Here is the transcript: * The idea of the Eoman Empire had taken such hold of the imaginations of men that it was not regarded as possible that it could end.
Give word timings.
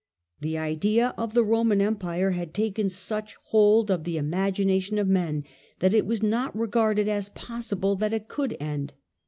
* 0.23 0.41
The 0.41 0.57
idea 0.57 1.13
of 1.15 1.35
the 1.35 1.45
Eoman 1.45 1.79
Empire 1.79 2.31
had 2.31 2.55
taken 2.55 2.89
such 2.89 3.35
hold 3.43 3.91
of 3.91 4.03
the 4.03 4.17
imaginations 4.17 4.99
of 4.99 5.07
men 5.07 5.43
that 5.77 5.93
it 5.93 6.07
was 6.07 6.23
not 6.23 6.57
regarded 6.57 7.07
as 7.07 7.29
possible 7.29 7.95
that 7.97 8.11
it 8.11 8.27
could 8.27 8.57
end. 8.59 8.95